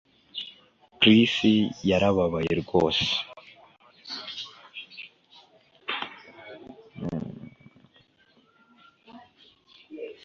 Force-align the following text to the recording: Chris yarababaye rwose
Chris 0.99 1.33
yarababaye 1.89 2.53
rwose 2.61 3.09